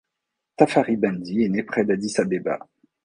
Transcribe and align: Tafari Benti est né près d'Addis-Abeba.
Tafari 0.55 0.97
Benti 0.97 1.43
est 1.43 1.49
né 1.49 1.61
près 1.61 1.85
d'Addis-Abeba. 1.85 2.67